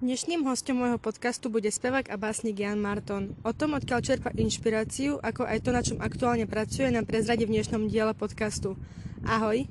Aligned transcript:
Dnešným 0.00 0.48
hostom 0.48 0.80
môjho 0.80 0.96
podcastu 0.96 1.52
bude 1.52 1.68
spevák 1.68 2.08
a 2.08 2.16
básnik 2.16 2.64
Jan 2.64 2.80
Marton. 2.80 3.36
O 3.44 3.52
tom, 3.52 3.76
odkiaľ 3.76 4.00
čerpa 4.00 4.32
inšpiráciu, 4.32 5.20
ako 5.20 5.44
aj 5.44 5.58
to, 5.60 5.70
na 5.76 5.84
čom 5.84 6.00
aktuálne 6.00 6.48
pracuje, 6.48 6.88
nám 6.88 7.04
prezradí 7.04 7.44
v 7.44 7.52
dnešnom 7.60 7.92
diele 7.92 8.16
podcastu. 8.16 8.80
Ahoj. 9.28 9.68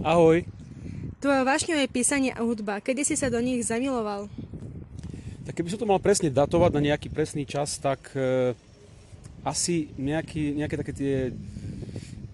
Ahoj. 0.00 0.48
Tvoje 1.20 1.44
vášňou 1.44 1.76
je 1.76 1.92
písanie 1.92 2.32
a 2.32 2.40
hudba. 2.40 2.80
Kedy 2.80 3.04
si 3.04 3.12
sa 3.12 3.28
do 3.28 3.44
nich 3.44 3.60
zamiloval? 3.68 4.32
Tak 5.44 5.60
keby 5.60 5.68
som 5.76 5.84
to 5.84 5.90
mal 5.92 6.00
presne 6.00 6.32
datovať 6.32 6.72
na 6.72 6.88
nejaký 6.88 7.12
presný 7.12 7.44
čas, 7.44 7.76
tak 7.76 8.16
e, 8.16 8.56
asi 9.44 9.92
nejaký, 10.00 10.56
nejaké 10.56 10.74
také 10.80 10.92
tie 10.96 11.14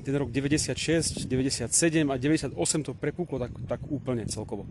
ten 0.05 0.15
rok 0.15 0.29
96, 0.29 1.25
97 1.25 2.13
a 2.13 2.15
98 2.21 2.53
to 2.85 2.93
prepuklo 2.93 3.41
tak, 3.41 3.53
tak 3.65 3.81
úplne 3.89 4.29
celkovo. 4.29 4.69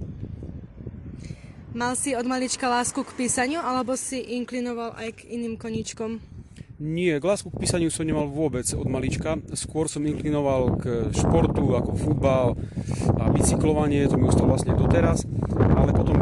Mal 1.74 1.98
si 1.98 2.14
od 2.14 2.30
malička 2.30 2.70
lásku 2.70 3.02
k 3.02 3.18
písaniu, 3.18 3.58
alebo 3.58 3.98
si 3.98 4.22
inklinoval 4.38 4.94
aj 4.94 5.10
k 5.18 5.34
iným 5.34 5.58
koníčkom? 5.58 6.22
Nie, 6.78 7.18
k 7.18 7.26
lásku 7.26 7.50
k 7.50 7.58
písaniu 7.58 7.90
som 7.90 8.06
nemal 8.06 8.30
vôbec 8.30 8.66
od 8.78 8.86
malička. 8.86 9.42
Skôr 9.58 9.90
som 9.90 10.06
inklinoval 10.06 10.78
k 10.78 11.10
športu, 11.10 11.74
ako 11.74 11.98
futbal 11.98 12.54
a 13.18 13.30
bicyklovanie, 13.34 14.06
to 14.06 14.22
mi 14.22 14.30
ostalo 14.30 14.54
vlastne 14.54 14.78
doteraz. 14.78 15.26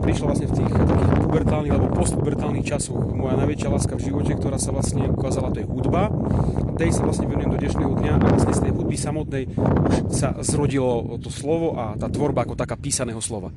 Prišla 0.02 0.26
vlastne 0.34 0.48
v 0.50 0.56
tých 0.58 0.72
takých 0.74 1.22
pubertálnych 1.24 1.74
alebo 1.78 1.88
postpubertálnych 1.94 2.66
časoch 2.66 3.00
moja 3.14 3.38
najväčšia 3.38 3.70
láska 3.70 3.94
v 3.96 4.10
živote, 4.10 4.34
ktorá 4.34 4.58
sa 4.58 4.74
vlastne 4.74 5.06
ukázala, 5.08 5.54
to 5.54 5.62
je 5.62 5.70
hudba. 5.70 6.10
Tej 6.76 6.90
sa 6.98 7.06
vlastne 7.06 7.30
venujem 7.30 7.54
do 7.54 7.62
dnešného 7.62 7.94
dňa 8.02 8.14
a 8.18 8.26
vlastne 8.26 8.54
z 8.58 8.62
tej 8.66 8.72
hudby 8.74 8.98
samotnej 8.98 9.44
už 9.54 9.96
sa 10.10 10.34
zrodilo 10.42 11.22
to 11.22 11.30
slovo 11.30 11.78
a 11.78 11.94
tá 11.96 12.10
tvorba 12.10 12.44
ako 12.44 12.58
taká 12.58 12.74
písaného 12.76 13.22
slova. 13.22 13.54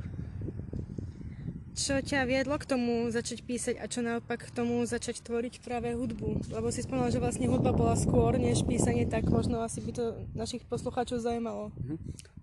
Čo 1.75 1.99
ťa 1.99 2.23
viedlo 2.23 2.55
k 2.55 2.71
tomu 2.71 3.11
začať 3.11 3.43
písať 3.43 3.83
a 3.83 3.91
čo 3.91 3.99
naopak 3.99 4.47
k 4.47 4.55
tomu 4.55 4.87
začať 4.87 5.27
tvoriť 5.27 5.59
práve 5.59 5.91
hudbu? 5.91 6.55
Lebo 6.55 6.71
si 6.71 6.87
spomínal, 6.87 7.11
že 7.11 7.19
vlastne 7.19 7.51
hudba 7.51 7.75
bola 7.75 7.99
skôr 7.99 8.39
než 8.39 8.63
písanie, 8.63 9.11
tak 9.11 9.27
možno 9.27 9.59
asi 9.59 9.83
by 9.83 9.91
to 9.91 10.15
našich 10.39 10.63
poslucháčov 10.71 11.19
zaujímalo. 11.19 11.75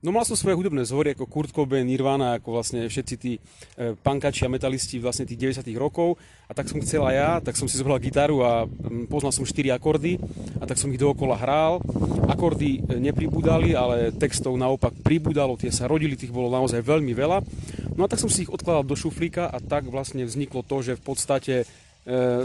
No 0.01 0.09
mal 0.09 0.25
som 0.27 0.33
svoje 0.33 0.57
hudobné 0.57 0.81
zhory 0.83 1.13
ako 1.15 1.29
Kurt 1.29 1.53
Cobain, 1.55 1.87
Nirvana, 1.87 2.41
ako 2.41 2.57
vlastne 2.57 2.89
všetci 2.89 3.15
tí 3.21 3.37
e, 3.37 3.93
pankači 3.93 4.43
a 4.43 4.51
metalisti 4.51 4.97
vlastne 4.97 5.29
tých 5.29 5.61
90 5.61 5.77
rokov. 5.77 6.17
A 6.49 6.57
tak 6.57 6.67
som 6.67 6.81
chcel 6.81 7.05
aj 7.05 7.15
ja, 7.15 7.31
tak 7.37 7.53
som 7.53 7.69
si 7.69 7.77
zobral 7.77 8.01
gitaru 8.01 8.41
a 8.41 8.65
mm, 8.65 9.07
poznal 9.07 9.29
som 9.29 9.45
4 9.45 9.71
akordy 9.77 10.17
a 10.57 10.65
tak 10.65 10.81
som 10.81 10.89
ich 10.89 10.97
dookola 10.97 11.37
hral. 11.37 11.85
Akordy 12.27 12.81
e, 12.81 12.97
nepribúdali, 12.97 13.77
ale 13.77 14.09
textov 14.09 14.57
naopak 14.57 14.91
pribúdalo, 15.05 15.53
tie 15.53 15.69
sa 15.69 15.85
rodili, 15.85 16.17
tých 16.17 16.33
bolo 16.33 16.49
naozaj 16.49 16.81
veľmi 16.81 17.13
veľa. 17.13 17.37
No 18.01 18.09
a 18.09 18.13
tak 18.17 18.17
som 18.17 18.33
si 18.33 18.49
ich 18.49 18.49
odkladal 18.49 18.81
do 18.81 18.97
šuflíka 18.97 19.45
a 19.45 19.61
tak 19.61 19.85
vlastne 19.85 20.25
vzniklo 20.25 20.65
to, 20.65 20.81
že 20.81 20.97
v 20.97 21.03
podstate 21.05 21.53
e, 21.61 21.65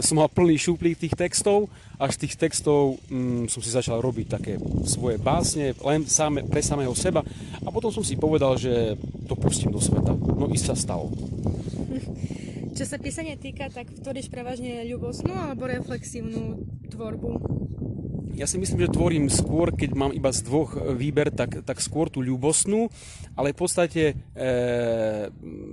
som 0.05 0.21
mal 0.21 0.29
plný 0.29 0.53
šuplík 0.53 1.01
tých 1.01 1.17
textov 1.17 1.65
a 1.97 2.05
z 2.13 2.29
tých 2.29 2.37
textov 2.37 3.01
mm, 3.09 3.49
som 3.49 3.65
si 3.65 3.73
začal 3.73 3.97
robiť 3.97 4.37
také 4.37 4.61
svoje 4.85 5.17
básne 5.17 5.73
len 5.81 6.05
same, 6.05 6.45
pre 6.45 6.61
samého 6.61 6.93
seba 6.93 7.25
a 7.65 7.73
potom 7.73 7.89
som 7.89 8.05
si 8.05 8.13
povedal, 8.21 8.53
že 8.53 9.01
to 9.25 9.33
pustím 9.33 9.73
do 9.73 9.81
sveta. 9.81 10.13
No 10.13 10.45
i 10.53 10.61
sa 10.61 10.77
stalo. 10.77 11.09
Čo 12.77 12.85
sa 12.85 13.01
písania 13.01 13.33
týka, 13.33 13.73
tak 13.73 13.89
tvoríš 13.89 14.29
prevažne 14.29 14.85
ľubosnú 14.85 15.33
alebo 15.33 15.65
reflexívnu 15.65 16.61
tvorbu? 16.93 17.46
Ja 18.37 18.45
si 18.45 18.61
myslím, 18.61 18.85
že 18.85 18.93
tvorím 18.93 19.33
skôr, 19.33 19.73
keď 19.73 19.97
mám 19.97 20.13
iba 20.13 20.29
z 20.29 20.45
dvoch 20.45 20.77
výber, 20.93 21.33
tak, 21.33 21.65
tak 21.65 21.81
skôr 21.81 22.05
tú 22.05 22.21
ľubosnú, 22.21 22.85
ale 23.33 23.49
v 23.49 23.57
podstate 23.57 24.13
e, 24.13 24.13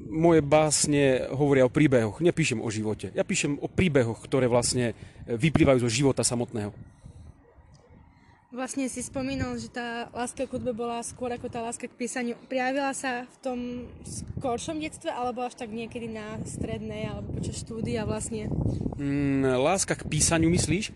moje 0.09 0.41
básne 0.41 1.29
hovoria 1.29 1.69
o 1.69 1.73
príbehoch, 1.73 2.25
nepíšem 2.25 2.65
o 2.65 2.69
živote. 2.73 3.13
Ja 3.13 3.21
píšem 3.21 3.61
o 3.61 3.69
príbehoch, 3.69 4.25
ktoré 4.25 4.49
vlastne 4.49 4.97
vyplývajú 5.29 5.85
zo 5.85 5.93
života 5.93 6.25
samotného. 6.25 6.73
Vlastne 8.55 8.89
si 8.89 9.03
spomínal, 9.05 9.59
že 9.61 9.69
tá 9.69 10.09
láska 10.15 10.47
k 10.47 10.55
hudbe 10.55 10.73
bola 10.73 11.03
skôr 11.05 11.29
ako 11.37 11.51
tá 11.53 11.61
láska 11.61 11.85
k 11.85 11.99
písaniu. 11.99 12.39
Prijavila 12.49 12.95
sa 12.97 13.29
v 13.29 13.37
tom 13.45 13.59
skoršom 14.07 14.79
detstve, 14.81 15.13
alebo 15.13 15.45
až 15.45 15.59
tak 15.59 15.75
niekedy 15.75 16.09
na 16.09 16.41
strednej, 16.49 17.13
alebo 17.13 17.35
počas 17.35 17.61
štúdia 17.61 18.07
vlastne? 18.09 18.49
Mm, 18.97 19.59
láska 19.59 19.99
k 19.99 20.07
písaniu 20.07 20.49
myslíš? 20.55 20.95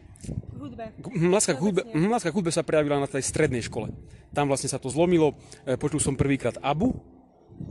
Hudbe. 0.59 0.85
Láska 1.31 1.55
k 1.55 1.61
hudbe, 1.63 1.83
láska 1.95 2.31
k 2.31 2.37
hudbe 2.37 2.51
sa 2.51 2.67
prejavila 2.67 2.99
na 2.99 3.09
tej 3.09 3.23
strednej 3.23 3.63
škole. 3.63 3.95
Tam 4.35 4.51
vlastne 4.51 4.69
sa 4.69 4.83
to 4.83 4.91
zlomilo. 4.91 5.39
E, 5.65 5.79
počul 5.79 6.03
som 6.03 6.19
prvýkrát 6.19 6.59
Abu 6.61 6.99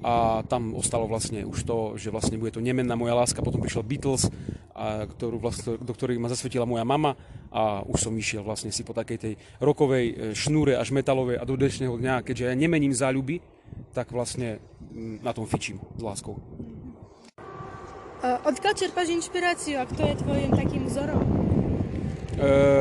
a 0.04 0.44
tam 0.52 0.76
ostalo 0.76 1.08
vlastne 1.08 1.48
už 1.48 1.64
to, 1.64 1.78
že 1.96 2.12
vlastne 2.12 2.36
bude 2.36 2.52
to 2.52 2.60
nemenná 2.60 3.00
moja 3.00 3.16
láska. 3.16 3.46
Potom 3.46 3.64
prišiel 3.64 3.88
Beatles, 3.88 4.28
a, 4.76 5.08
ktorú 5.08 5.40
vlastne, 5.40 5.80
do 5.80 5.94
ktorých 5.94 6.20
ma 6.20 6.32
zasvetila 6.32 6.68
moja 6.68 6.84
mama 6.84 7.16
a 7.54 7.84
už 7.88 8.10
som 8.10 8.14
išiel 8.16 8.44
vlastne 8.44 8.72
si 8.72 8.84
po 8.84 8.92
takej 8.92 9.18
tej 9.18 9.34
rokovej 9.64 10.06
e, 10.06 10.14
šnúre 10.36 10.76
až 10.76 10.92
metalovej 10.92 11.40
a 11.40 11.48
do 11.48 11.56
dnešného 11.56 11.96
dňa, 11.96 12.26
keďže 12.26 12.52
ja 12.52 12.56
nemením 12.56 12.92
záľuby, 12.92 13.40
tak 13.92 14.16
vlastne 14.16 14.64
na 14.98 15.36
tom 15.36 15.44
fičím 15.46 15.84
s 15.96 16.02
láskou. 16.02 16.40
Odkiaľ 18.18 18.74
čerpáš 18.74 19.14
inšpiráciu 19.14 19.78
a 19.78 19.86
kto 19.86 20.02
je 20.02 20.16
tvojim 20.26 20.50
takým 20.50 20.84
vzorom? 20.90 21.22
Uh, 22.38 22.77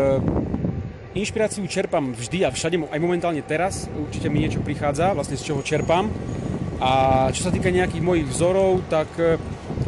inšpiráciu 1.17 1.65
čerpám 1.65 2.13
vždy 2.13 2.45
a 2.45 2.53
všade, 2.53 2.77
aj 2.77 3.01
momentálne 3.01 3.41
teraz, 3.41 3.89
určite 3.97 4.29
mi 4.29 4.45
niečo 4.45 4.61
prichádza, 4.61 5.17
vlastne 5.17 5.41
z 5.41 5.47
čoho 5.49 5.65
čerpám. 5.65 6.13
A 6.77 6.93
čo 7.33 7.49
sa 7.49 7.51
týka 7.55 7.73
nejakých 7.73 8.05
mojich 8.05 8.29
vzorov, 8.29 8.85
tak 8.93 9.09
uh, 9.17 9.41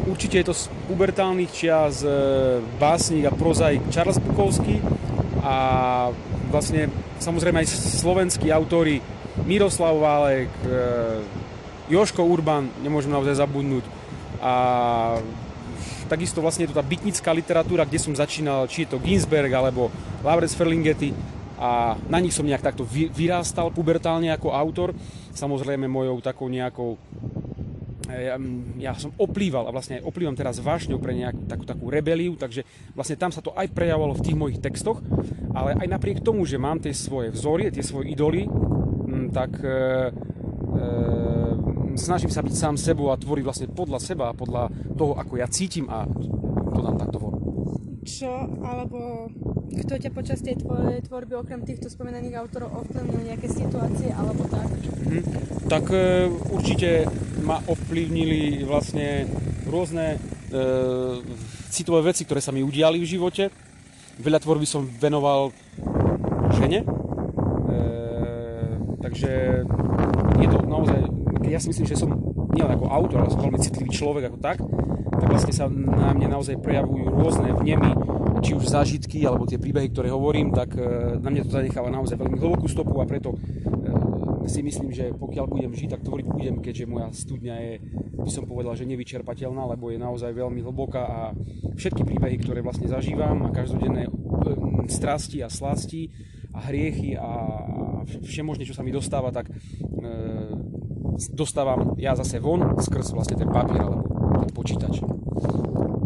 určite 0.09 0.41
je 0.41 0.45
to 0.49 0.57
z 0.57 0.73
pubertálnych 0.89 1.53
čias 1.53 2.01
uh, 2.01 2.57
básnik 2.81 3.29
a 3.29 3.31
prozaik 3.31 3.85
Charles 3.93 4.17
Bukovský 4.17 4.81
a 5.45 5.55
vlastne 6.49 6.89
samozrejme 7.21 7.61
aj 7.61 7.71
slovenskí 8.01 8.49
autory 8.49 8.99
Miroslav 9.47 9.95
Válek, 9.95 10.51
Joško 11.87 12.27
Urban, 12.27 12.67
nemôžem 12.83 13.09
naozaj 13.09 13.39
zabudnúť 13.39 13.85
a 14.43 14.53
Takisto 16.09 16.41
vlastne 16.41 16.65
je 16.65 16.73
to 16.73 16.79
tá 16.81 16.85
bytnická 16.85 17.29
literatúra, 17.29 17.85
kde 17.85 18.01
som 18.01 18.17
začínal, 18.17 18.65
či 18.65 18.83
je 18.83 18.97
to 18.97 18.97
Ginsberg 18.97 19.53
alebo 19.53 19.93
Laurence 20.25 20.57
Ferlinghetti 20.57 21.13
a 21.59 21.99
na 22.07 22.17
nich 22.23 22.31
som 22.31 22.47
nejak 22.47 22.63
takto 22.63 22.87
vyrástal 22.87 23.69
pubertálne 23.69 24.31
ako 24.31 24.55
autor. 24.55 24.89
Samozrejme 25.35 25.91
mojou 25.91 26.23
takou 26.23 26.47
nejakou 26.47 26.95
e, 28.07 28.31
ja, 28.31 28.35
ja 28.79 28.91
som 28.95 29.11
oplýval 29.19 29.67
a 29.67 29.75
vlastne 29.75 29.99
aj 29.99 30.07
oplývam 30.07 30.33
teraz 30.39 30.63
vášňou 30.63 30.97
pre 31.03 31.13
nejakú 31.13 31.45
takú, 31.45 31.63
takú 31.67 31.85
rebeliu, 31.91 32.39
takže 32.39 32.63
vlastne 32.95 33.19
tam 33.19 33.29
sa 33.35 33.43
to 33.43 33.51
aj 33.53 33.69
prejavovalo 33.75 34.15
v 34.17 34.25
tých 34.25 34.39
mojich 34.39 34.63
textoch, 34.63 35.03
ale 35.51 35.75
aj 35.75 35.87
napriek 35.91 36.23
tomu, 36.23 36.47
že 36.47 36.55
mám 36.55 36.79
tie 36.79 36.95
svoje 36.95 37.35
vzory, 37.35 37.69
tie 37.69 37.83
svoje 37.83 38.15
idoly, 38.15 38.47
tak 39.35 39.51
e, 39.59 39.69
e, 39.69 40.85
snažím 41.99 42.31
sa 42.31 42.39
byť 42.39 42.55
sám 42.55 42.75
sebou 42.79 43.11
a 43.11 43.19
tvoriť 43.19 43.43
vlastne 43.43 43.67
podľa 43.67 43.99
seba 43.99 44.31
a 44.31 44.37
podľa 44.37 44.71
toho, 44.95 45.19
ako 45.19 45.33
ja 45.37 45.47
cítim 45.51 45.91
a 45.91 46.07
to 46.73 46.79
dám 46.79 46.95
takto 46.95 47.17
von. 47.19 47.35
Čo, 48.07 48.31
alebo 48.63 49.29
kto 49.69 49.93
ťa 50.01 50.11
počas 50.15 50.41
tej 50.41 50.57
tvojej 50.63 51.03
tvorby 51.05 51.37
okrem 51.37 51.61
týchto 51.61 51.91
spomenaných 51.91 52.41
autorov 52.41 52.81
ovplyvnil 52.81 53.21
nejaké 53.35 53.47
situácie 53.51 54.09
alebo 54.15 54.47
tak? 54.49 54.65
Mhm. 55.05 55.21
Tak 55.69 55.85
e, 55.93 56.25
určite 56.49 57.05
ma 57.45 57.61
ovplyvnili 57.61 58.65
vlastne 58.65 59.29
rôzne 59.69 60.17
e, 60.17 60.57
citové 61.69 62.09
veci, 62.09 62.25
ktoré 62.25 62.41
sa 62.41 62.49
mi 62.49 62.65
udiali 62.65 62.97
v 62.97 63.09
živote. 63.09 63.53
Veľa 64.19 64.41
tvorby 64.41 64.65
som 64.65 64.89
venoval 64.89 65.53
žene, 66.57 66.81
e, 66.81 66.85
takže 69.05 69.63
je 70.39 70.47
to 70.49 70.59
naozaj 70.65 71.18
ja 71.49 71.59
si 71.59 71.69
myslím, 71.73 71.87
že 71.89 71.97
som 71.97 72.09
nielen 72.53 72.73
ako 72.77 72.85
autor, 72.89 73.17
ale 73.25 73.33
som 73.33 73.41
veľmi 73.41 73.59
citlivý 73.61 73.91
človek 73.93 74.29
ako 74.29 74.37
tak, 74.41 74.57
tak 75.19 75.27
vlastne 75.27 75.53
sa 75.53 75.65
na 75.69 76.15
mne 76.15 76.31
naozaj 76.31 76.57
prejavujú 76.61 77.05
rôzne 77.11 77.51
vnemy, 77.53 77.91
či 78.39 78.55
už 78.55 78.71
zážitky, 78.71 79.27
alebo 79.27 79.43
tie 79.43 79.59
príbehy, 79.59 79.91
ktoré 79.91 80.07
hovorím, 80.09 80.55
tak 80.55 80.71
e, 80.79 81.19
na 81.19 81.27
mňa 81.27 81.43
to 81.43 81.51
zanecháva 81.51 81.91
naozaj 81.91 82.15
veľmi 82.15 82.39
hlbokú 82.39 82.71
stopu 82.71 83.03
a 83.03 83.05
preto 83.05 83.35
e, 83.35 83.37
si 84.47 84.63
myslím, 84.63 84.95
že 84.95 85.11
pokiaľ 85.11 85.45
budem 85.45 85.71
žiť, 85.75 85.99
tak 85.99 86.01
tvoriť 86.07 86.25
budem, 86.25 86.55
keďže 86.63 86.85
moja 86.87 87.11
studňa 87.11 87.55
je, 87.59 87.73
by 88.15 88.31
som 88.31 88.47
povedal, 88.47 88.73
že 88.79 88.87
nevyčerpateľná, 88.87 89.67
lebo 89.75 89.91
je 89.91 89.99
naozaj 89.99 90.31
veľmi 90.31 90.63
hlboká 90.63 91.03
a 91.03 91.21
všetky 91.75 92.07
príbehy, 92.07 92.39
ktoré 92.39 92.63
vlastne 92.63 92.87
zažívam 92.87 93.43
a 93.43 93.51
každodenné 93.51 94.07
e, 94.07 94.11
strasti 94.87 95.43
a 95.43 95.51
slasti 95.51 96.07
a 96.55 96.63
hriechy 96.65 97.13
a 97.19 97.29
všemožne, 98.25 98.65
čo 98.65 98.73
sa 98.73 98.81
mi 98.81 98.89
dostáva, 98.89 99.29
tak 99.29 99.53
dostávam 101.33 101.97
ja 101.97 102.13
zase 102.13 102.37
von 102.37 102.77
skrz 102.77 103.15
vlastne 103.15 103.39
ten 103.39 103.49
papier 103.49 103.81
alebo 103.81 104.05
ten 104.45 104.51
počítač. 104.53 105.01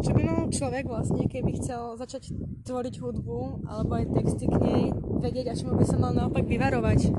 Čo 0.03 0.11
by 0.11 0.21
mal 0.23 0.51
človek 0.51 0.83
vlastne, 0.87 1.23
keby 1.31 1.59
chcel 1.63 1.95
začať 1.95 2.35
tvoriť 2.67 2.95
hudbu 2.99 3.67
alebo 3.67 3.95
aj 3.95 4.05
texty 4.11 4.51
k 4.51 4.55
nej, 4.59 4.83
vedieť 5.23 5.51
a 5.51 5.53
čomu 5.55 5.79
by 5.79 5.85
sa 5.87 5.95
mal 5.95 6.11
naopak 6.11 6.43
vyvarovať? 6.43 7.15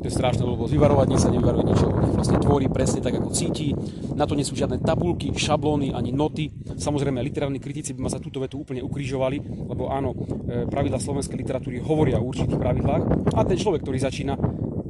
To 0.00 0.04
je 0.08 0.12
strašné, 0.12 0.40
lebo 0.40 0.64
vyvarovať 0.64 1.06
nie 1.12 1.20
sa 1.20 1.28
nevyvaruje 1.28 1.64
ničoho. 1.68 1.92
Nech 2.00 2.16
vlastne 2.16 2.40
tvorí 2.40 2.56
tvorí 2.56 2.72
presne 2.72 3.04
tak, 3.04 3.20
ako 3.20 3.30
cíti. 3.36 3.76
Na 4.16 4.24
to 4.24 4.32
nie 4.32 4.40
sú 4.40 4.56
žiadne 4.56 4.80
tabulky, 4.80 5.28
šablóny 5.36 5.92
ani 5.92 6.10
noty. 6.10 6.48
Samozrejme, 6.80 7.20
literárni 7.20 7.60
kritici 7.60 7.92
by 7.92 8.08
ma 8.08 8.10
za 8.10 8.16
túto 8.16 8.40
vetu 8.40 8.64
úplne 8.64 8.80
ukrižovali, 8.80 9.68
lebo 9.68 9.92
áno, 9.92 10.16
e, 10.16 10.64
pravidla 10.64 10.96
slovenskej 10.96 11.36
literatúry 11.36 11.84
hovoria 11.84 12.16
o 12.16 12.24
určitých 12.24 12.56
pravidlách 12.56 13.02
a 13.36 13.40
ten 13.44 13.60
človek, 13.60 13.84
ktorý 13.84 13.98
začína, 14.00 14.34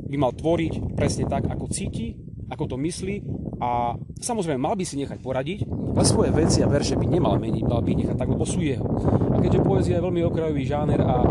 by 0.06 0.16
mal 0.16 0.30
tvoriť 0.30 0.94
presne 0.94 1.26
tak, 1.26 1.50
ako 1.50 1.66
cíti, 1.68 2.14
ako 2.50 2.64
to 2.70 2.76
myslí 2.78 3.22
a 3.56 3.96
samozrejme 4.20 4.60
mal 4.60 4.76
by 4.76 4.84
si 4.84 5.00
nechať 5.00 5.18
poradiť, 5.24 5.58
ale 5.96 6.04
svoje 6.04 6.30
veci 6.30 6.60
a 6.60 6.68
verše 6.68 6.94
by 7.00 7.08
nemal 7.08 7.40
meniť, 7.40 7.64
mal 7.64 7.80
by 7.80 7.92
nechať 7.96 8.16
tak, 8.20 8.28
lebo 8.28 8.44
sú 8.44 8.60
jeho. 8.60 8.84
A 9.32 9.40
keďže 9.40 9.64
poézia 9.64 9.96
je 9.96 10.04
veľmi 10.04 10.22
okrajový 10.28 10.62
žáner 10.68 11.00
a 11.00 11.24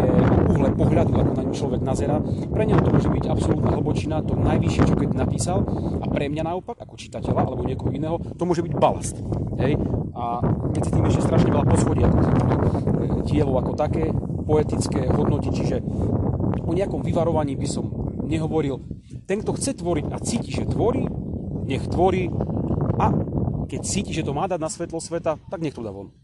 je 0.00 0.12
uhle 0.56 0.68
pohľadu, 0.72 1.12
ako 1.20 1.32
na 1.36 1.42
ňu 1.44 1.52
človek 1.52 1.80
nazera, 1.84 2.16
pre 2.48 2.64
neho 2.64 2.80
to 2.80 2.88
môže 2.88 3.12
byť 3.12 3.24
absolútna 3.28 3.70
hlbočina, 3.76 4.24
to 4.24 4.34
najvyššie, 4.40 4.82
čo 4.88 4.94
keď 4.96 5.08
napísal 5.20 5.58
a 6.00 6.06
pre 6.08 6.32
mňa 6.32 6.42
naopak, 6.48 6.80
ako 6.80 6.96
čitateľa 6.96 7.40
alebo 7.44 7.68
niekoho 7.68 7.92
iného, 7.92 8.16
to 8.40 8.48
môže 8.48 8.64
byť 8.64 8.72
balast. 8.80 9.20
Hej? 9.60 9.76
A 10.16 10.40
medzi 10.72 10.88
tým 10.88 11.04
ešte 11.04 11.28
strašne 11.28 11.52
veľa 11.52 11.66
poschodí, 11.68 12.00
ako 12.08 12.16
to 12.24 13.20
dielo 13.28 13.52
ako 13.60 13.72
také, 13.76 14.08
poetické 14.46 15.10
hodnoty, 15.12 15.52
čiže 15.52 15.82
o 16.62 16.72
nejakom 16.72 17.02
vyvarovaní 17.02 17.58
by 17.58 17.68
som 17.68 17.84
nehovoril. 18.24 18.80
Ten, 19.26 19.42
kto 19.42 19.58
chce 19.58 19.74
tvoriť 19.74 20.06
a 20.14 20.22
cíti, 20.22 20.54
že 20.54 20.62
tvorí, 20.70 21.02
nech 21.66 21.82
tvorí 21.90 22.30
a 22.94 23.10
keď 23.66 23.80
cíti, 23.82 24.14
že 24.14 24.22
to 24.22 24.30
má 24.30 24.46
dať 24.46 24.62
na 24.62 24.70
svetlo 24.70 25.02
sveta, 25.02 25.34
tak 25.50 25.58
nech 25.58 25.74
to 25.74 25.82
dá 25.82 25.90
von. 25.90 26.14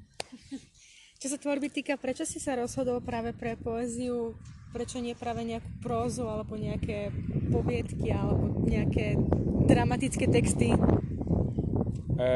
Čo 1.21 1.35
sa 1.35 1.39
tvorby 1.39 1.67
týka, 1.67 1.99
prečo 1.99 2.23
si 2.23 2.39
sa 2.39 2.55
rozhodol 2.55 3.03
práve 3.03 3.35
pre 3.35 3.59
poéziu? 3.59 4.39
Prečo 4.71 5.03
nie 5.03 5.19
práve 5.19 5.43
nejakú 5.43 5.69
prózu 5.83 6.31
alebo 6.31 6.55
nejaké 6.55 7.11
poviedky 7.51 8.15
alebo 8.15 8.63
nejaké 8.65 9.19
dramatické 9.67 10.31
texty? 10.31 10.73
E, 10.73 12.29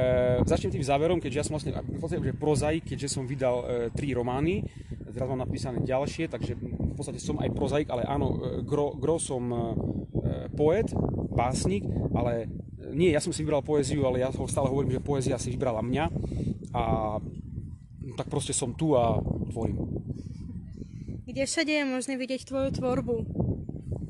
začnem 0.45 0.75
tým 0.75 0.85
záverom, 0.85 1.23
keďže 1.23 1.39
ja 1.39 1.47
som 1.47 1.55
vlastne 1.57 1.79
v 1.79 2.01
podstate 2.03 2.21
že 2.21 2.35
prozaik, 2.35 2.83
keďže 2.91 3.09
som 3.09 3.25
vydal 3.25 3.57
e, 3.63 3.65
tri 3.95 4.13
romány, 4.13 4.67
teraz 5.17 5.33
mám 5.33 5.41
napísané 5.41 5.81
ďalšie, 5.81 6.29
takže 6.29 6.53
v 6.61 6.93
podstate 6.93 7.17
som 7.17 7.41
aj 7.41 7.49
prozaik, 7.57 7.89
ale 7.89 8.05
áno, 8.05 8.37
e, 8.37 8.61
gro, 8.61 8.93
gro 8.93 9.17
som 9.17 9.43
e, 9.49 9.59
poet, 10.57 10.89
básnik, 11.37 11.85
ale 12.17 12.49
nie, 12.97 13.13
ja 13.13 13.21
som 13.21 13.31
si 13.31 13.45
vybral 13.45 13.61
poéziu, 13.61 14.09
ale 14.09 14.25
ja 14.25 14.33
stále 14.33 14.73
hovorím, 14.73 14.97
že 14.97 15.05
poézia 15.05 15.37
si 15.37 15.53
vybrala 15.53 15.85
mňa 15.85 16.05
a 16.73 16.83
tak 18.17 18.27
proste 18.33 18.57
som 18.57 18.73
tu 18.73 18.97
a 18.97 19.21
tvorím. 19.53 19.77
Kde 21.27 21.43
všade 21.45 21.73
je 21.73 21.85
možné 21.85 22.15
vidieť 22.17 22.49
tvoju 22.49 22.71
tvorbu? 22.81 23.15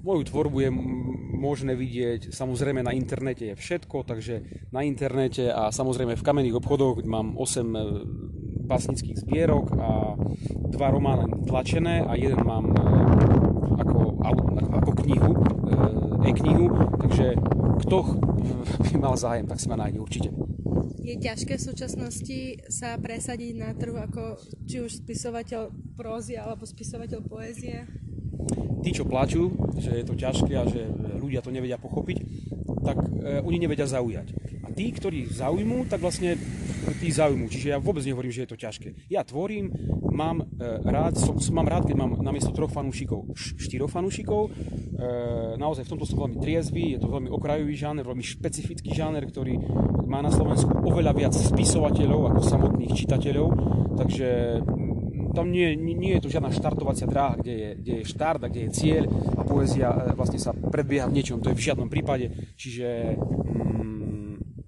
Moju 0.07 0.23
tvorbu 0.31 0.59
je 0.63 0.71
možné 1.37 1.75
vidieť, 1.75 2.31
samozrejme 2.31 2.87
na 2.87 2.95
internete 2.95 3.53
je 3.53 3.55
všetko, 3.59 4.07
takže 4.07 4.47
na 4.71 4.87
internete 4.87 5.51
a 5.51 5.75
samozrejme 5.75 6.15
v 6.15 6.27
kamenných 6.27 6.59
obchodoch 6.63 7.03
mám 7.03 7.35
8 7.35 8.67
básnických 8.67 9.23
zbierok 9.23 9.67
a 9.79 10.19
dva 10.75 10.89
romány 10.91 11.47
tlačené 11.47 12.03
a 12.03 12.19
jeden 12.19 12.43
mám 12.43 12.67
e, 12.75 12.79
ako, 13.75 14.01
ako 14.83 14.91
knihu, 15.05 15.33
e, 15.33 16.29
e-knihu, 16.31 16.67
takže 17.03 17.35
kto 17.87 17.99
by 18.87 18.95
mal 18.99 19.15
zájem, 19.19 19.47
tak 19.47 19.59
si 19.61 19.67
ma 19.69 19.77
nájde 19.77 19.99
určite. 20.01 20.31
Je 21.07 21.15
ťažké 21.15 21.55
v 21.55 21.67
súčasnosti 21.71 22.41
sa 22.67 22.99
presadiť 22.99 23.53
na 23.55 23.71
trhu 23.79 23.95
ako 23.95 24.43
či 24.67 24.83
už 24.83 25.07
spisovateľ 25.07 25.71
prózy 25.95 26.35
alebo 26.35 26.67
spisovateľ 26.67 27.23
poézie? 27.23 27.87
Tí, 28.83 28.91
čo 28.91 29.07
plačú, 29.07 29.55
že 29.79 30.03
je 30.03 30.05
to 30.07 30.19
ťažké 30.19 30.53
a 30.59 30.67
že 30.67 30.87
ľudia 31.19 31.43
to 31.43 31.55
nevedia 31.55 31.79
pochopiť, 31.79 32.19
tak 32.83 32.99
e, 33.03 33.39
oni 33.43 33.59
nevedia 33.63 33.87
zaujať. 33.87 34.35
A 34.67 34.75
tí, 34.75 34.91
ktorí 34.91 35.31
zaujmú, 35.31 35.87
tak 35.87 36.03
vlastne 36.03 36.35
tí 36.99 37.09
zaujmú. 37.15 37.47
Čiže 37.47 37.71
ja 37.71 37.79
vôbec 37.79 38.03
nehovorím, 38.03 38.35
že 38.35 38.43
je 38.43 38.51
to 38.51 38.59
ťažké. 38.59 39.07
Ja 39.07 39.23
tvorím, 39.23 39.71
mám 40.11 40.43
e, 40.43 40.47
rád, 40.83 41.15
som, 41.15 41.39
mám 41.55 41.71
rád, 41.71 41.87
keď 41.87 41.97
mám 42.03 42.19
namiesto 42.19 42.51
troch 42.51 42.75
fanúšikov 42.75 43.31
štyroch 43.37 43.93
fanúšikov. 43.93 44.49
E, 44.49 44.51
naozaj 45.61 45.87
v 45.87 45.91
tomto 45.95 46.07
som 46.09 46.27
veľmi 46.27 46.39
triezvy, 46.41 46.97
je 46.97 47.03
to 47.03 47.13
veľmi 47.13 47.31
okrajový 47.31 47.75
žáner, 47.77 48.03
veľmi 48.03 48.25
špecifický 48.25 48.91
žáner, 48.91 49.23
ktorý 49.29 49.59
má 50.07 50.23
na 50.23 50.31
Slovensku 50.31 50.71
oveľa 50.83 51.13
viac 51.15 51.35
spisovateľov 51.35 52.33
ako 52.35 52.41
samotných 52.43 52.93
čitateľov. 52.95 53.49
Takže 53.97 54.29
tam 55.37 55.53
nie, 55.53 55.77
nie, 55.77 55.93
nie 55.93 56.17
je 56.17 56.25
to 56.25 56.33
žiadna 56.33 56.49
štartovacia 56.49 57.05
dráha, 57.05 57.37
kde 57.37 57.53
je, 57.53 57.71
kde 57.77 57.93
je 58.01 58.09
štart 58.09 58.41
a 58.41 58.49
kde 58.49 58.69
je 58.69 58.71
cieľ 58.73 59.05
a 59.37 59.43
poézia 59.45 59.93
e, 59.93 60.17
vlastne 60.17 60.41
sa 60.41 60.57
predbieha 60.57 61.11
v 61.13 61.21
niečom, 61.21 61.45
to 61.45 61.53
je 61.53 61.59
v 61.59 61.67
žiadnom 61.69 61.93
prípade. 61.93 62.33
Čiže 62.57 63.21
mm, 63.21 63.66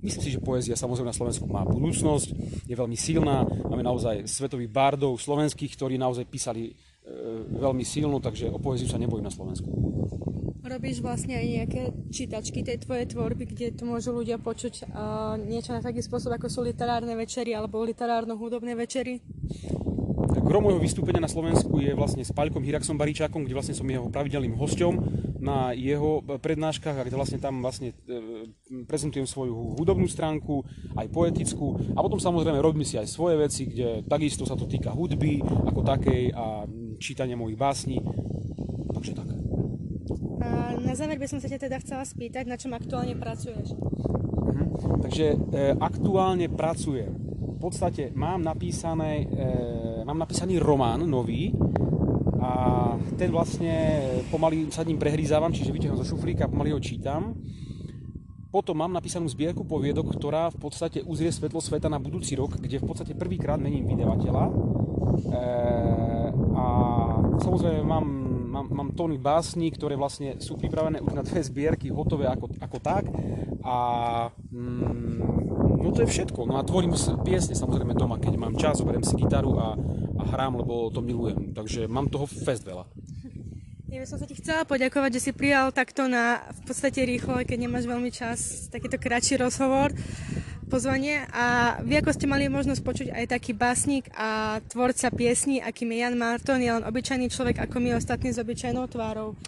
myslím 0.02 0.22
si, 0.22 0.34
že 0.34 0.40
poézia 0.42 0.78
samozrejme 0.78 1.10
na 1.10 1.16
Slovensku 1.16 1.44
má 1.50 1.66
budúcnosť, 1.66 2.28
je 2.66 2.74
veľmi 2.74 2.96
silná, 2.98 3.42
máme 3.44 3.82
naozaj 3.82 4.26
svetových 4.28 4.70
bardov 4.70 5.18
slovenských, 5.18 5.74
ktorí 5.74 5.98
naozaj 5.98 6.26
písali 6.30 6.70
e, 6.70 6.72
veľmi 7.58 7.82
silno, 7.82 8.22
takže 8.22 8.50
o 8.52 8.58
poéziu 8.62 8.86
sa 8.86 9.00
nebojím 9.00 9.26
na 9.26 9.34
Slovensku. 9.34 9.68
Robíš 10.68 11.00
vlastne 11.00 11.32
aj 11.32 11.46
nejaké 11.48 11.82
čítačky 12.12 12.60
tej 12.60 12.84
tvojej 12.84 13.08
tvorby, 13.08 13.48
kde 13.48 13.72
tu 13.72 13.88
môžu 13.88 14.12
ľudia 14.12 14.36
počuť 14.36 14.84
uh, 14.84 15.40
niečo 15.40 15.72
na 15.72 15.80
taký 15.80 16.04
spôsob, 16.04 16.36
ako 16.36 16.52
sú 16.52 16.60
literárne 16.60 17.16
večery 17.16 17.56
alebo 17.56 17.80
literárno-hudobné 17.88 18.76
večery? 18.76 19.24
Gro 20.28 20.60
môjho 20.60 20.80
vystúpenia 20.80 21.24
na 21.24 21.30
Slovensku 21.32 21.80
je 21.80 21.96
vlastne 21.96 22.20
s 22.20 22.32
Paľkom 22.36 22.60
Hiraxom 22.60 23.00
Baričákom, 23.00 23.48
kde 23.48 23.56
vlastne 23.56 23.72
som 23.72 23.88
jeho 23.88 24.12
pravidelným 24.12 24.60
hosťom 24.60 24.92
na 25.40 25.72
jeho 25.72 26.20
prednáškach 26.20 27.00
a 27.00 27.04
kde 27.04 27.16
vlastne 27.16 27.40
tam 27.40 27.64
vlastne 27.64 27.96
e, 28.04 28.48
prezentujem 28.88 29.28
svoju 29.28 29.76
hudobnú 29.76 30.08
stránku, 30.08 30.64
aj 30.96 31.06
poetickú 31.12 31.76
a 31.92 32.00
potom 32.00 32.16
samozrejme 32.16 32.56
robím 32.64 32.88
si 32.88 32.96
aj 32.96 33.04
svoje 33.04 33.36
veci, 33.36 33.68
kde 33.68 34.08
takisto 34.08 34.48
sa 34.48 34.56
to 34.56 34.64
týka 34.64 34.90
hudby 34.90 35.44
ako 35.44 35.80
takej 35.84 36.32
a 36.32 36.64
čítania 36.96 37.36
mojich 37.36 37.60
básní. 37.60 38.00
Takže 38.96 39.12
tak. 39.12 39.28
A 40.40 40.80
na 40.80 40.96
záver 40.96 41.20
by 41.20 41.28
som 41.28 41.38
sa 41.38 41.52
ťa 41.52 41.68
teda 41.68 41.76
chcela 41.84 42.02
spýtať, 42.08 42.48
na 42.48 42.56
čom 42.56 42.72
aktuálne 42.72 43.12
pracuješ? 43.14 43.76
Mhm. 43.76 44.64
Takže 45.04 45.26
e, 45.36 45.36
aktuálne 45.76 46.48
pracujem 46.48 47.28
v 47.58 47.60
podstate 47.60 48.14
mám, 48.14 48.38
napísané, 48.38 49.26
e, 49.26 50.06
mám 50.06 50.14
napísaný 50.22 50.62
román 50.62 51.02
nový 51.02 51.50
a 52.38 52.94
ten 53.18 53.34
vlastne 53.34 53.98
pomaly 54.30 54.70
sa 54.70 54.86
ním 54.86 54.94
prehrízávam, 54.94 55.50
čiže 55.50 55.74
vyťahnem 55.74 55.98
zo 55.98 56.06
šuflíka 56.06 56.46
a 56.46 56.52
pomaly 56.54 56.70
ho 56.70 56.78
čítam. 56.78 57.34
Potom 58.48 58.80
mám 58.80 58.92
napísanú 58.92 59.28
zbierku 59.28 59.64
poviedok, 59.64 60.16
ktorá 60.16 60.48
v 60.48 60.58
podstate 60.58 61.04
uzrie 61.04 61.28
svetlo 61.28 61.60
sveta 61.60 61.92
na 61.92 62.00
budúci 62.00 62.32
rok, 62.32 62.56
kde 62.56 62.80
v 62.80 62.88
podstate 62.88 63.12
prvýkrát 63.12 63.60
mením 63.60 63.84
vydavateľa. 63.84 64.44
E, 64.48 64.52
a 66.56 66.64
samozrejme 67.44 67.84
mám, 67.84 68.06
mám, 68.48 68.66
mám 68.72 68.88
tóny 68.96 69.20
básni, 69.20 69.68
ktoré 69.68 70.00
vlastne 70.00 70.40
sú 70.40 70.56
pripravené 70.56 71.04
už 71.04 71.12
na 71.12 71.20
dve 71.20 71.44
zbierky, 71.44 71.92
hotové 71.92 72.24
ako, 72.24 72.56
ako 72.56 72.78
tak. 72.80 73.04
A 73.68 73.76
mm, 74.32 75.28
No 75.78 75.94
to 75.94 76.02
je 76.02 76.10
všetko. 76.10 76.44
No 76.44 76.58
a 76.58 76.66
tvorím 76.66 76.92
piesne 77.22 77.54
samozrejme 77.54 77.94
doma, 77.94 78.18
keď 78.18 78.34
mám 78.34 78.58
čas, 78.58 78.82
zoberiem 78.82 79.06
si 79.06 79.14
gitaru 79.14 79.56
a, 79.56 79.78
a 80.18 80.22
hrám, 80.34 80.58
lebo 80.58 80.90
to 80.90 80.98
milujem. 80.98 81.54
Takže 81.54 81.86
mám 81.86 82.10
toho 82.10 82.26
fest 82.26 82.66
veľa. 82.66 82.84
Ja 83.88 84.04
by 84.04 84.06
som 84.06 84.20
sa 84.20 84.28
ti 84.28 84.36
chcela 84.36 84.68
poďakovať, 84.68 85.16
že 85.16 85.24
si 85.24 85.30
prijal 85.32 85.72
takto 85.72 86.12
na 86.12 86.44
v 86.60 86.60
podstate 86.68 87.08
rýchlo, 87.08 87.40
keď 87.40 87.56
nemáš 87.56 87.88
veľmi 87.88 88.12
čas, 88.12 88.68
takýto 88.68 89.00
kratší 89.00 89.40
rozhovor, 89.40 89.96
pozvanie. 90.68 91.24
A 91.32 91.80
vy 91.80 92.04
ako 92.04 92.12
ste 92.12 92.28
mali 92.28 92.52
možnosť 92.52 92.84
počuť 92.84 93.08
aj 93.16 93.32
taký 93.32 93.56
básnik 93.56 94.12
a 94.12 94.60
tvorca 94.68 95.08
piesní, 95.08 95.64
akým 95.64 95.88
je 95.96 96.04
Jan 96.04 96.20
Marton, 96.20 96.60
je 96.60 96.68
len 96.68 96.84
obyčajný 96.84 97.32
človek 97.32 97.64
ako 97.64 97.80
my 97.80 97.96
ostatní 97.96 98.28
s 98.28 98.36
obyčajnou 98.36 98.84
tvárou. 98.92 99.40